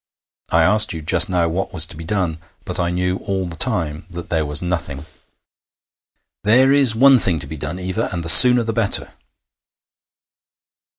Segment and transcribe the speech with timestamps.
[0.49, 3.55] I asked you just now what was to be done, but I knew all the
[3.55, 5.05] time that there was nothing.'
[6.43, 9.13] 'There is one thing to be done, Eva, and the sooner the better.'